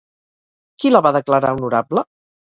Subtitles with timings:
[0.83, 2.05] Qui la va declarar honorable?